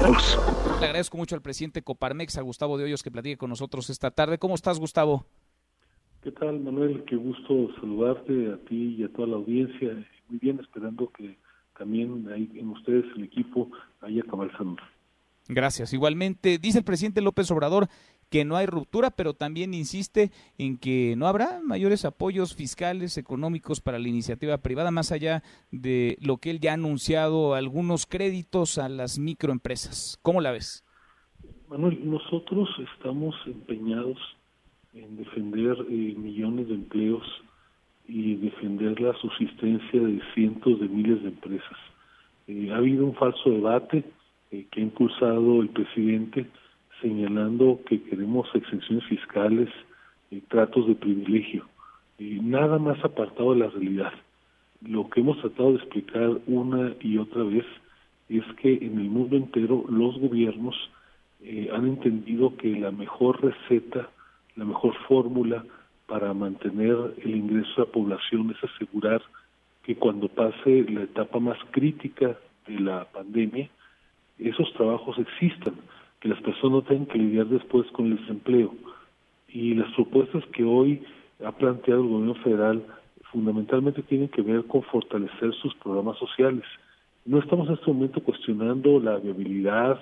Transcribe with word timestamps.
Le 0.00 0.86
agradezco 0.86 1.16
mucho 1.16 1.34
al 1.34 1.42
presidente 1.42 1.82
Coparmex, 1.82 2.38
a 2.38 2.42
Gustavo 2.42 2.78
de 2.78 2.84
Hoyos, 2.84 3.02
que 3.02 3.10
platique 3.10 3.36
con 3.36 3.50
nosotros 3.50 3.90
esta 3.90 4.12
tarde. 4.12 4.38
¿Cómo 4.38 4.54
estás, 4.54 4.78
Gustavo? 4.78 5.26
¿Qué 6.22 6.30
tal, 6.30 6.60
Manuel? 6.60 7.04
Qué 7.04 7.16
gusto 7.16 7.68
saludarte 7.80 8.52
a 8.52 8.58
ti 8.68 8.96
y 8.98 9.04
a 9.04 9.12
toda 9.12 9.28
la 9.28 9.36
audiencia. 9.36 9.94
Muy 10.28 10.38
bien, 10.38 10.60
esperando 10.60 11.10
que 11.10 11.36
también 11.76 12.28
ahí 12.32 12.48
en 12.54 12.68
ustedes, 12.68 13.04
el 13.16 13.24
equipo, 13.24 13.70
haya 14.00 14.22
cabal 14.22 14.52
salud. 14.56 14.78
Gracias. 15.48 15.92
Igualmente, 15.92 16.58
dice 16.58 16.78
el 16.78 16.84
presidente 16.84 17.20
López 17.20 17.50
Obrador 17.50 17.88
que 18.30 18.44
no 18.44 18.56
hay 18.56 18.66
ruptura, 18.66 19.10
pero 19.10 19.34
también 19.34 19.74
insiste 19.74 20.30
en 20.58 20.78
que 20.78 21.14
no 21.16 21.26
habrá 21.26 21.60
mayores 21.62 22.04
apoyos 22.04 22.54
fiscales, 22.54 23.16
económicos 23.16 23.80
para 23.80 23.98
la 23.98 24.08
iniciativa 24.08 24.58
privada, 24.58 24.90
más 24.90 25.12
allá 25.12 25.42
de 25.70 26.18
lo 26.20 26.38
que 26.38 26.50
él 26.50 26.60
ya 26.60 26.72
ha 26.72 26.74
anunciado, 26.74 27.54
algunos 27.54 28.06
créditos 28.06 28.78
a 28.78 28.88
las 28.88 29.18
microempresas. 29.18 30.18
¿Cómo 30.22 30.40
la 30.40 30.52
ves? 30.52 30.84
Manuel, 31.68 31.98
nosotros 32.08 32.68
estamos 32.94 33.34
empeñados 33.46 34.18
en 34.94 35.16
defender 35.16 35.76
eh, 35.90 36.14
millones 36.16 36.68
de 36.68 36.74
empleos 36.74 37.24
y 38.06 38.36
defender 38.36 38.98
la 39.00 39.14
subsistencia 39.18 40.00
de 40.00 40.20
cientos 40.34 40.80
de 40.80 40.88
miles 40.88 41.22
de 41.22 41.28
empresas. 41.28 41.78
Eh, 42.46 42.70
ha 42.72 42.76
habido 42.76 43.04
un 43.04 43.14
falso 43.14 43.50
debate 43.50 44.04
eh, 44.50 44.66
que 44.70 44.80
ha 44.80 44.82
impulsado 44.82 45.60
el 45.60 45.68
presidente 45.68 46.46
señalando 47.00 47.80
que 47.86 48.02
queremos 48.02 48.48
exenciones 48.54 49.04
fiscales 49.06 49.68
y 50.30 50.40
tratos 50.40 50.86
de 50.86 50.94
privilegio. 50.94 51.66
Y 52.18 52.40
nada 52.40 52.78
más 52.78 53.02
apartado 53.04 53.52
de 53.52 53.60
la 53.60 53.68
realidad. 53.68 54.12
Lo 54.82 55.08
que 55.08 55.20
hemos 55.20 55.40
tratado 55.40 55.72
de 55.72 55.78
explicar 55.78 56.38
una 56.46 56.94
y 57.00 57.18
otra 57.18 57.42
vez 57.44 57.64
es 58.28 58.44
que 58.60 58.74
en 58.74 58.98
el 58.98 59.08
mundo 59.08 59.36
entero 59.36 59.84
los 59.88 60.18
gobiernos 60.18 60.76
eh, 61.42 61.70
han 61.72 61.86
entendido 61.86 62.56
que 62.56 62.68
la 62.78 62.90
mejor 62.90 63.42
receta, 63.42 64.08
la 64.56 64.64
mejor 64.64 64.94
fórmula 65.06 65.64
para 66.06 66.32
mantener 66.34 67.14
el 67.22 67.36
ingreso 67.36 67.70
de 67.76 67.86
la 67.86 67.92
población 67.92 68.50
es 68.50 68.70
asegurar 68.70 69.22
que 69.82 69.96
cuando 69.96 70.28
pase 70.28 70.84
la 70.90 71.02
etapa 71.02 71.38
más 71.38 71.58
crítica 71.70 72.36
de 72.66 72.80
la 72.80 73.04
pandemia, 73.06 73.68
esos 74.38 74.72
trabajos 74.74 75.18
existan 75.18 75.74
que 76.20 76.28
las 76.28 76.40
personas 76.42 76.72
no 76.72 76.82
tengan 76.82 77.06
que 77.06 77.18
lidiar 77.18 77.46
después 77.46 77.86
con 77.92 78.06
el 78.06 78.18
desempleo. 78.18 78.74
Y 79.48 79.74
las 79.74 79.92
propuestas 79.94 80.44
que 80.52 80.64
hoy 80.64 81.02
ha 81.44 81.52
planteado 81.52 82.02
el 82.02 82.08
gobierno 82.08 82.34
federal 82.42 82.84
fundamentalmente 83.30 84.02
tienen 84.02 84.28
que 84.28 84.42
ver 84.42 84.64
con 84.64 84.82
fortalecer 84.82 85.54
sus 85.54 85.74
programas 85.76 86.18
sociales. 86.18 86.64
No 87.24 87.38
estamos 87.38 87.68
en 87.68 87.74
este 87.74 87.92
momento 87.92 88.22
cuestionando 88.22 88.98
la 89.00 89.18
viabilidad, 89.18 90.00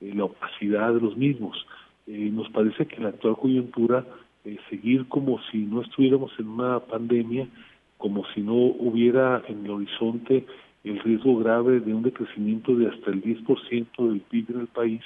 eh, 0.00 0.12
la 0.14 0.24
opacidad 0.24 0.94
de 0.94 1.00
los 1.00 1.16
mismos. 1.16 1.66
Eh, 2.06 2.30
nos 2.32 2.48
parece 2.50 2.86
que 2.86 2.96
en 2.96 3.04
la 3.04 3.08
actual 3.10 3.36
coyuntura 3.36 4.04
eh, 4.44 4.56
seguir 4.70 5.06
como 5.08 5.40
si 5.50 5.58
no 5.58 5.82
estuviéramos 5.82 6.32
en 6.38 6.48
una 6.48 6.80
pandemia, 6.80 7.48
como 7.98 8.24
si 8.32 8.40
no 8.40 8.54
hubiera 8.54 9.42
en 9.48 9.64
el 9.64 9.70
horizonte 9.72 10.46
el 10.84 11.00
riesgo 11.00 11.36
grave 11.38 11.80
de 11.80 11.92
un 11.92 12.02
decrecimiento 12.02 12.74
de 12.74 12.88
hasta 12.88 13.10
el 13.10 13.22
10% 13.22 14.08
del 14.08 14.20
PIB 14.20 14.50
en 14.50 14.60
el 14.60 14.66
país, 14.68 15.02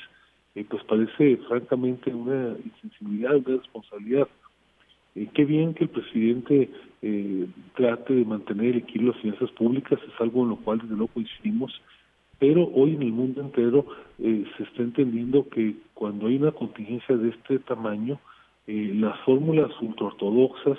eh, 0.55 0.65
pues 0.69 0.85
parece 0.85 1.39
francamente 1.49 2.15
una 2.15 2.55
insensibilidad, 2.65 3.37
una 3.37 3.57
responsabilidad. 3.57 4.29
Eh, 5.15 5.29
qué 5.33 5.45
bien 5.45 5.75
que 5.75 5.85
el 5.85 5.91
presidente 5.91 6.71
eh, 7.01 7.47
trate 7.75 8.15
de 8.15 8.25
mantener 8.25 8.73
el 8.73 8.79
equilibrio 8.79 9.13
de 9.13 9.17
las 9.17 9.23
finanzas 9.23 9.51
públicas, 9.53 9.99
es 10.03 10.21
algo 10.21 10.43
en 10.43 10.51
lo 10.51 10.57
cual 10.57 10.79
desde 10.79 10.95
luego 10.95 11.13
coincidimos, 11.15 11.73
pero 12.39 12.69
hoy 12.75 12.95
en 12.97 13.03
el 13.03 13.13
mundo 13.13 13.41
entero 13.41 13.87
se 14.19 14.63
está 14.65 14.83
entendiendo 14.83 15.49
que 15.49 15.77
cuando 15.95 16.27
hay 16.27 16.37
una 16.37 16.51
contingencia 16.51 17.17
de 17.17 17.29
este 17.29 17.61
tamaño, 17.61 18.19
las 18.67 19.17
fórmulas 19.21 19.71
ultraortodoxas 19.81 20.77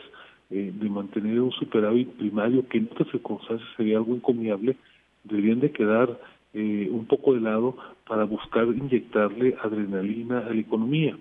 de 0.50 0.90
mantener 0.90 1.40
un 1.40 1.54
superávit 1.54 2.10
primario, 2.18 2.68
que 2.68 2.80
en 2.80 2.90
otras 2.92 3.10
circunstancias 3.12 3.70
sería 3.78 3.98
algo 3.98 4.14
encomiable, 4.14 4.76
deberían 5.24 5.62
de 5.62 5.72
quedar 5.72 6.20
eh, 6.54 6.88
un 6.92 7.06
poco 7.06 7.34
de 7.34 7.42
lado 7.42 7.76
para 8.08 8.26
buscar 8.26 8.66
inyectarle 8.66 9.56
adrenalina 9.62 10.40
a 10.40 10.54
la 10.54 10.62
economía. 10.62 11.18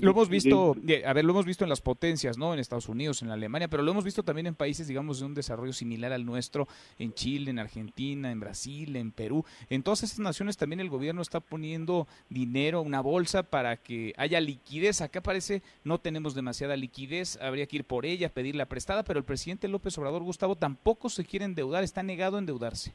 Lo 0.00 0.12
hemos 0.12 0.28
visto, 0.28 0.76
a 1.04 1.12
ver, 1.12 1.24
lo 1.24 1.32
hemos 1.32 1.46
visto 1.46 1.64
en 1.64 1.70
las 1.70 1.80
potencias, 1.80 2.38
¿no? 2.38 2.54
En 2.54 2.60
Estados 2.60 2.88
Unidos, 2.88 3.22
en 3.22 3.30
Alemania, 3.30 3.68
pero 3.68 3.82
lo 3.82 3.90
hemos 3.90 4.04
visto 4.04 4.22
también 4.22 4.46
en 4.46 4.54
países, 4.54 4.86
digamos, 4.86 5.18
de 5.18 5.26
un 5.26 5.34
desarrollo 5.34 5.72
similar 5.72 6.12
al 6.12 6.24
nuestro, 6.24 6.68
en 6.98 7.12
Chile, 7.12 7.50
en 7.50 7.58
Argentina, 7.58 8.30
en 8.30 8.40
Brasil, 8.40 8.94
en 8.96 9.10
Perú. 9.10 9.44
En 9.70 9.82
todas 9.82 10.02
estas 10.02 10.20
naciones 10.20 10.56
también 10.56 10.80
el 10.80 10.90
gobierno 10.90 11.22
está 11.22 11.40
poniendo 11.40 12.06
dinero, 12.28 12.82
una 12.82 13.00
bolsa 13.00 13.42
para 13.42 13.76
que 13.76 14.14
haya 14.16 14.40
liquidez. 14.40 15.00
Acá 15.00 15.20
parece 15.20 15.62
no 15.82 15.98
tenemos 15.98 16.34
demasiada 16.34 16.76
liquidez, 16.76 17.38
habría 17.40 17.66
que 17.66 17.76
ir 17.76 17.84
por 17.84 18.06
ella, 18.06 18.28
pedirla 18.28 18.66
prestada, 18.66 19.04
pero 19.04 19.18
el 19.18 19.24
presidente 19.24 19.68
López 19.68 19.96
Obrador 19.98 20.22
Gustavo 20.22 20.56
tampoco 20.56 21.08
se 21.08 21.24
quiere 21.24 21.44
endeudar, 21.44 21.82
está 21.82 22.02
negado 22.02 22.36
a 22.36 22.40
endeudarse 22.40 22.94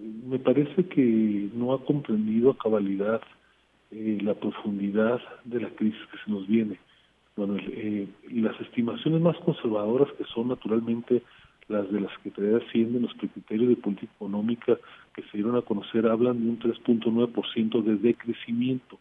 me 0.00 0.38
parece 0.38 0.86
que 0.86 1.48
no 1.54 1.72
ha 1.72 1.84
comprendido 1.84 2.50
a 2.50 2.58
cabalidad 2.58 3.20
eh, 3.90 4.18
la 4.22 4.34
profundidad 4.34 5.20
de 5.44 5.60
la 5.60 5.70
crisis 5.70 6.00
que 6.12 6.18
se 6.24 6.30
nos 6.30 6.46
viene. 6.46 6.78
Bueno, 7.36 7.56
eh, 7.58 8.06
las 8.30 8.60
estimaciones 8.60 9.20
más 9.20 9.36
conservadoras, 9.38 10.12
que 10.18 10.24
son 10.24 10.48
naturalmente 10.48 11.22
las 11.68 11.90
de 11.92 12.00
la 12.00 12.08
Secretaría 12.16 12.58
de 12.58 12.64
Hacienda 12.64 12.96
en 12.96 13.02
los 13.02 13.14
criterios 13.14 13.68
de 13.68 13.76
política 13.76 14.12
económica 14.16 14.76
que 15.14 15.22
se 15.22 15.38
dieron 15.38 15.56
a 15.56 15.62
conocer, 15.62 16.06
hablan 16.06 16.42
de 16.42 16.50
un 16.50 16.58
3.9% 16.58 17.82
de 17.82 17.96
decrecimiento. 17.96 18.98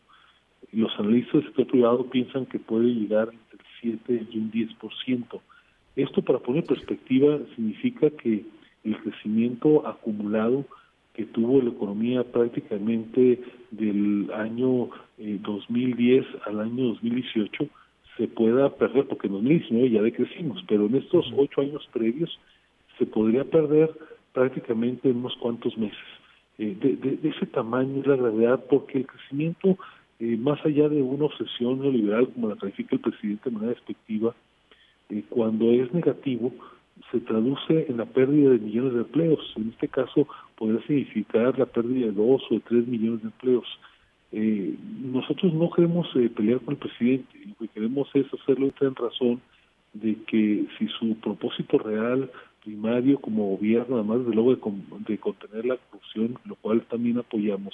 Los 0.72 0.91
analistas 1.00 1.34
del 1.34 1.46
sector 1.46 1.68
privado 1.68 2.09
piensan 2.09 2.46
que 2.46 2.59
puede 2.59 2.88
llegar 2.88 3.30
entre 3.30 3.59
el 3.59 4.00
7 4.06 4.28
y 4.31 4.38
un 4.38 4.52
10%. 4.52 5.41
Esto, 5.96 6.22
para 6.22 6.40
poner 6.40 6.63
perspectiva, 6.66 7.40
significa 7.56 8.09
que 8.12 8.46
el 8.84 8.97
crecimiento 9.02 9.88
acumulado 9.88 10.66
que 11.18 11.26
tuvo 11.26 11.62
la 11.64 11.72
economía 11.72 12.24
prácticamente 12.24 13.42
del 13.72 14.30
año 14.34 14.90
2010 15.18 16.24
eh, 16.24 16.28
al 16.46 16.60
año 16.60 16.90
2018 16.90 17.68
se 18.16 18.28
pueda 18.28 18.70
perder, 18.76 19.08
porque 19.08 19.26
en 19.26 19.34
2019 19.34 19.90
ya 19.90 20.02
decrecimos, 20.04 20.64
pero 20.68 20.86
en 20.86 20.96
estos 20.96 21.26
ocho 21.36 21.62
años 21.62 21.88
previos 21.92 22.40
se 23.00 23.08
podría 23.08 23.44
perder 23.46 23.92
prácticamente 24.32 25.10
en 25.10 25.18
unos 25.18 25.36
cuantos 25.38 25.76
meses. 25.76 25.98
Eh, 26.60 26.76
de, 26.80 27.30
ese 27.30 27.48
tamaño 27.48 28.02
es 28.02 28.08
la 28.08 28.16
gravedad, 28.16 28.64
porque 28.70 29.00
el 29.00 29.08
crecimiento, 29.08 29.76
eh, 30.20 30.38
más 30.38 30.64
allá 30.66 30.88
de 30.88 31.02
una 31.02 31.26
obsesión 31.26 31.82
neoliberal, 31.82 32.30
como 32.30 32.50
la 32.50 32.58
califica 32.58 32.96
el 32.96 33.02
presidente 33.02 33.50
de 33.50 33.56
manera 33.56 33.74
despectiva, 33.74 34.36
cuando 35.30 35.72
es 35.72 35.92
negativo, 35.94 36.52
se 37.12 37.19
traduce 37.22 37.85
en 37.90 37.97
la 37.97 38.06
pérdida 38.06 38.52
de 38.52 38.59
millones 38.59 38.94
de 38.94 39.00
empleos. 39.00 39.53
En 39.56 39.69
este 39.69 39.88
caso, 39.88 40.28
podría 40.58 40.85
significar 40.88 41.58
la 41.58 41.66
pérdida 41.66 42.08
de 42.08 42.12
dos 42.12 42.41
o 42.50 42.59
tres 42.68 42.88
millones 42.88 43.22
de 43.22 43.28
empleos. 43.28 43.68
Eh, 44.31 44.75
nosotros 45.02 45.53
no 45.53 45.69
queremos 45.72 46.07
eh, 46.16 46.30
pelear 46.30 46.59
con 46.59 46.74
el 46.74 46.80
presidente, 46.80 47.40
lo 47.46 47.56
que 47.56 47.68
queremos 47.69 48.09
es 48.13 48.25
hacerlo 48.34 48.72
en 48.81 48.96
razón 48.96 49.41
de 49.94 50.16
que 50.28 50.66
si 50.78 50.88
su 51.00 51.16
propósito 51.18 51.78
real, 51.80 52.30
primario 52.63 53.19
como 53.19 53.56
gobierno, 53.56 53.96
además 53.96 54.25
de 54.25 54.36
luego 54.36 54.53
de, 54.53 55.18
contener 55.18 55.66
la 55.66 55.78
corrupción, 55.78 56.38
lo 56.44 56.56
cual 56.56 56.81
también 56.90 57.18
apoyamos, 57.18 57.74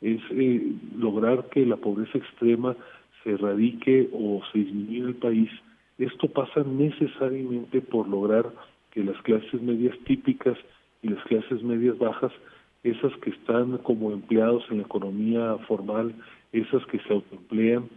es 0.00 0.20
eh, 0.30 0.72
lograr 0.96 1.48
que 1.50 1.66
la 1.66 1.76
pobreza 1.76 2.18
extrema 2.18 2.76
se 3.24 3.32
erradique 3.32 4.08
o 4.12 4.40
se 4.52 4.58
disminuya 4.60 4.98
en 5.00 5.08
el 5.08 5.14
país, 5.16 5.50
esto 6.04 6.28
pasa 6.28 6.62
necesariamente 6.64 7.80
por 7.80 8.08
lograr 8.08 8.46
que 8.90 9.04
las 9.04 9.20
clases 9.22 9.60
medias 9.60 9.96
típicas 10.04 10.56
y 11.02 11.08
las 11.08 11.22
clases 11.24 11.62
medias 11.62 11.98
bajas, 11.98 12.32
esas 12.82 13.14
que 13.18 13.30
están 13.30 13.78
como 13.78 14.12
empleados 14.12 14.64
en 14.70 14.78
la 14.78 14.84
economía 14.84 15.56
formal, 15.68 16.14
esas 16.52 16.84
que 16.86 16.98
se 17.00 17.12
autoemplean, 17.12 17.88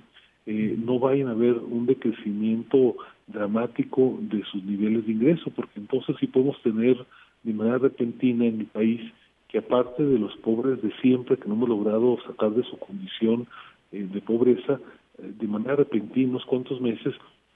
eh, 0.45 0.75
no 0.77 0.99
vayan 0.99 1.29
a 1.29 1.33
ver 1.33 1.53
un 1.53 1.85
decrecimiento 1.85 2.95
dramático 3.27 4.17
de 4.19 4.43
sus 4.51 4.63
niveles 4.63 5.05
de 5.05 5.13
ingreso, 5.13 5.49
porque 5.55 5.79
entonces 5.79 6.15
sí 6.19 6.27
podemos 6.27 6.61
tener 6.61 6.97
de 7.43 7.53
manera 7.53 7.77
repentina 7.77 8.45
en 8.45 8.57
mi 8.57 8.65
país 8.65 9.01
que 9.47 9.59
aparte 9.59 10.03
de 10.03 10.19
los 10.19 10.35
pobres 10.37 10.81
de 10.81 10.91
siempre 11.01 11.37
que 11.37 11.47
no 11.47 11.53
hemos 11.53 11.69
logrado 11.69 12.17
sacar 12.27 12.51
de 12.51 12.63
su 12.63 12.77
condición 12.77 13.47
eh, 13.91 14.07
de 14.11 14.21
pobreza, 14.21 14.79
eh, 15.19 15.31
de 15.39 15.47
manera 15.47 15.77
repentina, 15.77 16.31
unos 16.31 16.45
cuantos 16.45 16.81
meses, 16.81 17.13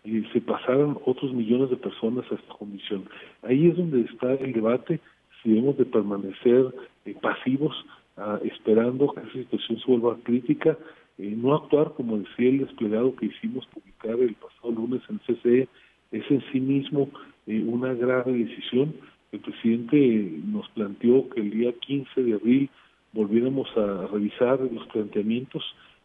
y 0.07 0.23
se 0.31 0.39
pasaran 0.39 0.97
otros 1.05 1.33
millones 1.33 1.69
de 1.69 1.75
personas 1.75 2.23
a 2.31 2.35
esta 2.35 2.53
condición. 2.53 3.03
Ahí 3.43 3.67
es 3.67 3.75
donde 3.75 4.01
está 4.01 4.33
el 4.35 4.53
debate 4.53 5.01
si 5.43 5.49
debemos 5.49 5.77
de 5.77 5.85
permanecer 5.85 6.73
eh, 7.05 7.15
pasivos 7.21 7.75
ah, 8.15 8.39
esperando 8.43 9.11
que 9.11 9.19
esa 9.19 9.33
situación 9.33 9.79
se 9.79 9.91
vuelva 9.91 10.17
crítica, 10.23 10.77
eh, 11.17 11.33
no 11.35 11.55
actuar 11.55 11.93
como 11.93 12.17
decía 12.19 12.49
el 12.49 12.59
desplegado 12.59 13.15
que 13.17 13.25
hicimos 13.25 13.65
publicar 13.67 14.17
el 14.19 14.35
pasado 14.35 14.71
lunes 14.71 15.01
en 15.09 15.19
CCE, 15.19 15.67
es 16.11 16.31
en 16.31 16.41
sí 16.53 16.61
mismo 16.61 17.09
eh, 17.45 17.61
una 17.67 17.93
grave 17.93 18.31
decisión. 18.31 18.93
El 19.33 19.41
presidente 19.41 20.39
nos 20.45 20.69
planteó 20.69 21.27
que 21.29 21.41
el 21.41 21.51
día 21.51 21.73
15 21.73 22.23
de 22.23 22.33
abril 22.33 22.69
volviéramos 23.11 23.67
a 23.75 24.07
revisar 24.07 24.59
los 24.61 24.87
planteamientos. 24.87 25.63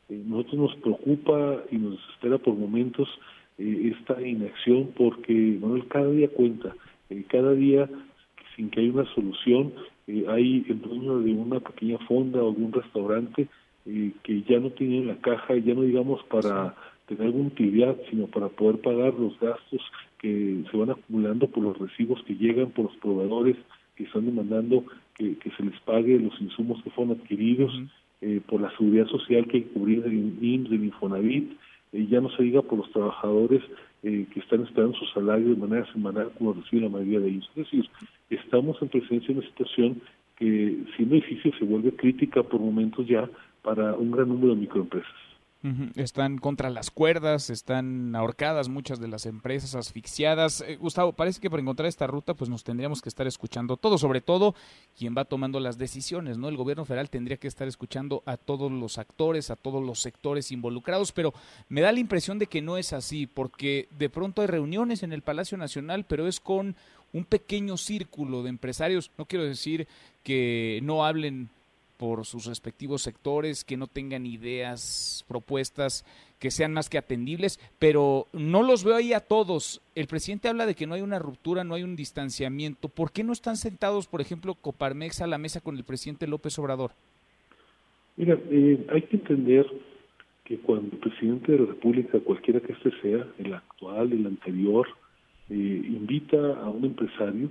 Eh, 0.09 0.21
nosotros 0.27 0.55
nos 0.55 0.77
preocupa 0.77 1.63
y 1.71 1.77
nos 1.77 1.93
desespera 1.93 2.39
por 2.39 2.55
momentos 2.55 3.09
eh, 3.63 3.95
esta 3.97 4.21
inacción 4.21 4.91
porque 4.97 5.33
Manuel 5.61 5.87
cada 5.89 6.11
día 6.11 6.29
cuenta, 6.29 6.75
eh, 7.11 7.25
cada 7.29 7.53
día 7.53 7.89
sin 8.57 8.71
que 8.71 8.81
haya 8.81 8.93
una 8.93 9.15
solución, 9.15 9.73
hay 10.29 10.67
el 10.69 10.81
dueño 10.81 11.21
de 11.21 11.33
una 11.33 11.61
pequeña 11.61 11.99
fonda 12.07 12.43
o 12.43 12.53
de 12.53 12.63
un 12.63 12.73
restaurante 12.73 13.49
que 13.85 14.43
ya 14.43 14.61
no 14.61 14.71
tiene 14.71 15.07
la 15.07 15.17
caja, 15.17 15.57
ya 15.57 15.75
no 15.75 15.83
digamos 15.83 16.23
para 16.25 16.75
tener 17.07 17.27
alguna 17.27 17.49
utilidad, 17.49 17.97
sino 18.11 18.27
para 18.27 18.49
poder 18.49 18.81
pagar 18.81 19.15
los 19.15 19.39
gastos 19.41 19.81
que 20.19 20.65
se 20.71 20.77
van 20.77 20.91
acumulando 20.91 21.47
por 21.49 21.65
los 21.65 21.79
recibos 21.79 22.23
que 22.25 22.35
llegan, 22.35 22.71
por 22.71 22.87
los 22.87 22.97
proveedores 22.97 23.57
que 23.97 24.05
están 24.05 24.27
demandando 24.27 24.85
que, 25.15 25.37
se 25.57 25.63
les 25.63 25.79
pague 25.81 26.19
los 26.19 26.41
insumos 26.41 26.83
que 26.83 26.91
fueron 26.91 27.19
adquiridos, 27.19 27.73
eh, 28.21 28.41
por 28.47 28.61
la 28.61 28.71
seguridad 28.77 29.07
social 29.07 29.47
que 29.47 29.59
hay 29.59 29.63
que 29.65 29.73
cubrir 29.73 30.03
del 30.03 30.39
IMSS, 30.41 30.71
del 30.71 30.85
Infonavit, 30.85 31.53
eh, 31.93 32.07
ya 32.11 32.21
no 32.21 32.31
se 32.31 32.43
diga 32.43 32.63
por 32.63 32.79
los 32.79 32.91
trabajadores 32.91 33.63
eh, 34.03 34.27
que 34.33 34.41
están 34.41 34.63
esperando 34.63 34.97
su 34.99 35.07
salario 35.07 35.51
de 35.51 35.57
manera 35.57 35.91
semanal 35.93 36.31
como 36.39 36.53
recibe 36.53 36.83
la 36.83 36.89
mayoría 36.89 37.21
de 37.21 37.29
ellos. 37.29 37.51
Es 37.51 37.65
decir, 37.65 37.89
estamos 38.31 38.81
en 38.83 38.89
presencia 38.89 39.29
de 39.29 39.41
una 39.41 39.49
situación 39.49 40.01
que 40.37 40.85
siendo 40.97 41.15
difícil 41.15 41.55
se 41.59 41.65
vuelve 41.65 41.93
crítica 41.93 42.43
por 42.43 42.61
momentos 42.61 43.07
ya 43.07 43.29
para 43.63 43.95
un 43.95 44.11
gran 44.11 44.29
número 44.29 44.55
de 44.55 44.61
microempresas. 44.63 45.32
Están 45.95 46.39
contra 46.39 46.71
las 46.71 46.91
cuerdas, 46.91 47.49
están 47.49 48.17
ahorcadas 48.17 48.69
muchas 48.69 48.99
de 48.99 49.07
las 49.07 49.27
empresas, 49.27 49.77
asfixiadas. 49.77 50.61
Eh, 50.67 50.77
Gustavo, 50.77 51.13
parece 51.13 51.41
que 51.41 51.49
para 51.49 51.63
encontrar 51.63 51.89
esta 51.89 52.09
ruta 52.09 52.35
pues 52.35 52.51
nos 52.51 52.65
tendríamos 52.65 53.01
que 53.01 53.09
estar 53.09 53.29
escuchando 53.29 53.77
todo, 53.77 53.97
sobre 53.97 54.21
todo 54.21 54.57
quien 54.99 55.15
va 55.17 55.25
tomando 55.25 55.61
las 55.61 55.79
decisiones, 55.79 56.37
¿no? 56.37 56.49
El 56.49 56.57
gobierno 56.57 56.85
federal 56.85 57.11
tendría 57.11 57.37
que 57.37 57.47
estar 57.47 57.69
escuchando 57.69 58.25
a 58.27 58.37
todos 58.37 58.73
los 58.73 58.99
actores, 58.99 59.51
a 59.51 59.57
todos 59.57 59.85
los 59.85 60.01
sectores 60.01 60.51
involucrados, 60.51 61.13
pero 61.13 61.33
me 61.69 61.81
da 61.81 61.93
la 61.93 62.01
impresión 62.01 62.41
de 62.41 62.47
que 62.49 62.61
no 62.61 62.77
es 62.77 62.93
así, 62.93 63.29
porque 63.29 63.89
de 63.97 64.11
pronto 64.11 64.43
hay 64.43 64.49
reuniones 64.49 65.05
en 65.05 65.13
el 65.13 65.23
Palacio 65.23 65.57
Nacional, 65.57 66.05
pero 66.09 66.27
es 66.27 66.41
con 66.41 66.75
un 67.13 67.25
pequeño 67.25 67.77
círculo 67.77 68.43
de 68.43 68.49
empresarios. 68.49 69.11
No 69.17 69.27
quiero 69.27 69.45
decir 69.45 69.87
que 70.25 70.81
no 70.83 71.05
hablen 71.05 71.51
por 71.97 72.25
sus 72.27 72.47
respectivos 72.47 73.03
sectores, 73.03 73.65
que 73.65 73.77
no 73.77 73.87
tengan 73.87 74.27
ideas, 74.27 75.25
propuestas 75.29 76.05
que 76.39 76.51
sean 76.51 76.73
más 76.73 76.91
que 76.91 76.99
atendibles, 76.99 77.61
pero 77.79 78.27
no 78.33 78.65
los 78.65 78.83
veo 78.83 78.97
ahí 78.97 79.13
a 79.13 79.21
todos. 79.21 79.81
El 79.95 80.09
presidente 80.09 80.49
habla 80.49 80.67
de 80.67 80.75
que 80.75 80.89
no 80.89 80.95
hay 80.95 81.01
una 81.01 81.21
ruptura, 81.21 81.63
no 81.63 81.75
hay 81.75 81.85
un 81.85 81.95
distanciamiento. 81.95 82.89
¿Por 82.89 83.13
qué 83.13 83.23
no 83.23 83.33
están 83.33 83.57
sentados, 83.57 84.09
por 84.09 84.21
ejemplo, 84.21 84.55
Coparmex 84.55 85.23
a 85.23 85.29
la 85.29 85.39
mesa 85.39 85.61
con 85.61 85.77
el 85.77 85.85
presidente 85.85 86.27
López 86.27 86.59
Obrador? 86.59 86.91
Mira, 88.17 88.37
eh, 88.51 88.85
hay 88.91 89.03
que 89.03 89.17
entender 89.17 89.67
que 90.45 90.59
cuando 90.59 90.91
el 90.93 90.99
presidente 90.99 91.53
de 91.53 91.59
la 91.59 91.67
República, 91.67 92.19
cualquiera 92.21 92.61
que 92.61 92.73
este 92.73 92.91
sea, 93.01 93.27
el 93.39 93.55
actual, 93.55 94.13
el 94.13 94.27
anterior, 94.27 94.89
eh, 95.49 95.55
invita 95.55 96.55
a 96.61 96.69
un 96.69 96.85
empresario, 96.85 97.51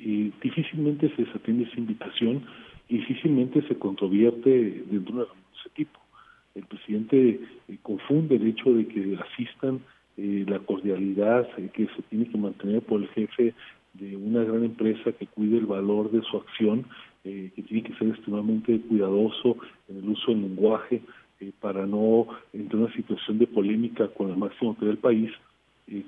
eh, 0.00 0.32
difícilmente 0.42 1.14
se 1.14 1.22
desatiende 1.24 1.64
esa 1.64 1.78
invitación 1.78 2.44
difícilmente 2.92 3.62
se 3.62 3.76
controvierte 3.76 4.84
dentro 4.90 5.16
de 5.16 5.22
ese 5.58 5.70
tipo. 5.74 5.98
El 6.54 6.64
presidente 6.64 7.40
eh, 7.68 7.78
confunde 7.82 8.36
el 8.36 8.46
hecho 8.46 8.72
de 8.72 8.86
que 8.86 9.16
asistan 9.16 9.80
eh, 10.18 10.44
la 10.46 10.58
cordialidad 10.58 11.48
eh, 11.56 11.70
que 11.72 11.86
se 11.96 12.02
tiene 12.10 12.28
que 12.28 12.36
mantener 12.36 12.82
por 12.82 13.00
el 13.00 13.08
jefe 13.08 13.54
de 13.94 14.16
una 14.16 14.44
gran 14.44 14.64
empresa 14.64 15.12
que 15.12 15.26
cuide 15.26 15.58
el 15.58 15.66
valor 15.66 16.10
de 16.10 16.22
su 16.22 16.36
acción, 16.36 16.86
que 17.22 17.62
tiene 17.68 17.84
que 17.84 17.94
ser 17.94 18.08
extremadamente 18.08 18.80
cuidadoso 18.80 19.56
en 19.88 19.98
el 19.98 20.08
uso 20.08 20.32
del 20.32 20.42
lenguaje 20.42 21.02
para 21.60 21.86
no 21.86 22.26
entrar 22.52 22.80
en 22.80 22.86
una 22.86 22.94
situación 22.94 23.38
de 23.38 23.46
polémica 23.46 24.08
con 24.08 24.30
el 24.30 24.36
máximo 24.36 24.70
autoridad 24.70 24.94
del 24.94 24.98
país, 24.98 25.30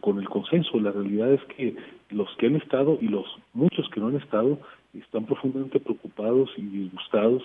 con 0.00 0.18
el 0.18 0.28
consenso. 0.28 0.80
La 0.80 0.90
realidad 0.90 1.32
es 1.34 1.42
que 1.56 1.76
los 2.10 2.28
que 2.38 2.46
han 2.46 2.56
estado 2.56 2.98
y 3.00 3.08
los 3.08 3.26
muchos 3.52 3.88
que 3.90 4.00
no 4.00 4.08
han 4.08 4.16
estado 4.16 4.58
están 5.00 5.26
profundamente 5.26 5.80
preocupados 5.80 6.50
y 6.56 6.62
disgustados 6.62 7.42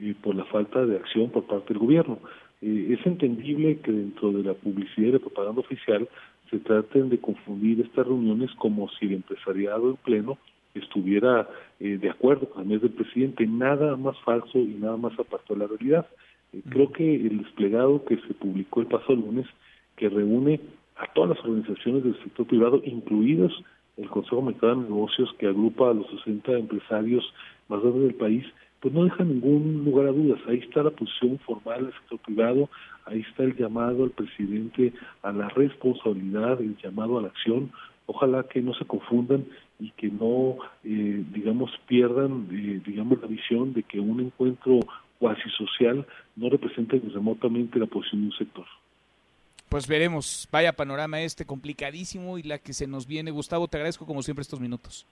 eh, 0.00 0.14
por 0.22 0.34
la 0.34 0.44
falta 0.44 0.84
de 0.86 0.96
acción 0.96 1.30
por 1.30 1.44
parte 1.44 1.74
del 1.74 1.78
gobierno. 1.78 2.18
Eh, 2.62 2.96
es 2.98 3.06
entendible 3.06 3.78
que 3.78 3.92
dentro 3.92 4.32
de 4.32 4.42
la 4.42 4.54
publicidad 4.54 5.08
y 5.08 5.12
la 5.12 5.18
propaganda 5.18 5.60
oficial 5.60 6.08
se 6.50 6.58
traten 6.58 7.08
de 7.08 7.18
confundir 7.18 7.80
estas 7.80 8.06
reuniones 8.06 8.50
como 8.56 8.88
si 8.90 9.06
el 9.06 9.14
empresariado 9.14 9.90
en 9.90 9.96
pleno 9.96 10.38
estuviera 10.74 11.48
eh, 11.80 11.98
de 11.98 12.10
acuerdo 12.10 12.48
con 12.48 12.62
el 12.62 12.68
mes 12.68 12.82
del 12.82 12.92
presidente. 12.92 13.46
Nada 13.46 13.96
más 13.96 14.16
falso 14.20 14.58
y 14.58 14.76
nada 14.78 14.96
más 14.96 15.12
apartado 15.18 15.54
de 15.54 15.60
la 15.60 15.66
realidad. 15.66 16.06
creo 16.70 16.90
que 16.92 17.14
el 17.14 17.38
desplegado 17.38 18.04
que 18.04 18.16
se 18.16 18.34
publicó 18.34 18.80
el 18.80 18.86
pasado 18.86 19.16
lunes, 19.16 19.46
que 19.96 20.08
reúne 20.08 20.60
a 20.96 21.12
todas 21.12 21.30
las 21.30 21.44
organizaciones 21.44 22.04
del 22.04 22.18
sector 22.22 22.46
privado, 22.46 22.80
incluidos 22.84 23.52
el 23.98 24.08
Consejo 24.08 24.42
Mexicano 24.42 24.76
de 24.76 24.88
Negocios, 24.88 25.34
que 25.38 25.48
agrupa 25.48 25.90
a 25.90 25.94
los 25.94 26.06
60 26.10 26.52
empresarios 26.52 27.24
más 27.68 27.80
grandes 27.82 28.02
del 28.02 28.14
país, 28.14 28.44
pues 28.80 28.94
no 28.94 29.04
deja 29.04 29.24
ningún 29.24 29.84
lugar 29.84 30.06
a 30.06 30.12
dudas. 30.12 30.40
Ahí 30.46 30.58
está 30.58 30.82
la 30.82 30.90
posición 30.90 31.38
formal 31.40 31.84
del 31.84 31.94
sector 31.94 32.18
privado, 32.20 32.70
ahí 33.06 33.24
está 33.28 33.42
el 33.42 33.56
llamado 33.56 34.04
al 34.04 34.10
presidente 34.10 34.92
a 35.22 35.32
la 35.32 35.48
responsabilidad, 35.48 36.60
el 36.60 36.76
llamado 36.76 37.18
a 37.18 37.22
la 37.22 37.28
acción. 37.28 37.72
Ojalá 38.06 38.44
que 38.44 38.62
no 38.62 38.72
se 38.74 38.84
confundan 38.84 39.44
y 39.80 39.90
que 39.90 40.08
no, 40.08 40.56
eh, 40.84 41.24
digamos, 41.34 41.70
pierdan, 41.86 42.48
eh, 42.52 42.80
digamos, 42.86 43.20
la 43.20 43.26
visión 43.26 43.72
de 43.72 43.82
que 43.82 44.00
un 44.00 44.20
encuentro 44.20 44.80
cuasi 45.18 45.48
social 45.50 46.06
no 46.36 46.48
representa 46.48 46.96
remotamente 46.96 47.78
la 47.78 47.86
posición 47.86 48.22
de 48.22 48.26
un 48.28 48.38
sector 48.38 48.64
pues 49.68 49.86
veremos. 49.86 50.48
Vaya 50.50 50.72
panorama 50.72 51.20
este 51.20 51.44
complicadísimo 51.44 52.38
y 52.38 52.42
la 52.42 52.58
que 52.58 52.72
se 52.72 52.86
nos 52.86 53.06
viene. 53.06 53.30
Gustavo, 53.30 53.68
te 53.68 53.76
agradezco 53.76 54.06
como 54.06 54.22
siempre 54.22 54.42
estos 54.42 54.60
minutos. 54.60 55.06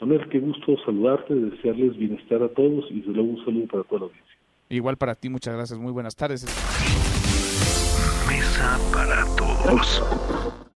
Manuel, 0.00 0.28
qué 0.30 0.40
gusto 0.40 0.76
saludarte, 0.84 1.34
desearles 1.34 1.96
bienestar 1.96 2.42
a 2.42 2.48
todos 2.48 2.86
y 2.90 3.00
desde 3.00 3.12
luego 3.12 3.30
un 3.30 3.44
saludo 3.44 3.66
para 3.68 3.84
toda 3.84 4.00
la 4.00 4.06
audiencia. 4.06 4.36
Igual 4.68 4.96
para 4.96 5.14
ti, 5.14 5.28
muchas 5.28 5.54
gracias. 5.54 5.78
Muy 5.78 5.92
buenas 5.92 6.16
tardes. 6.16 6.44
Mesa 8.26 8.78
para 8.92 9.24
todos. 9.36 10.41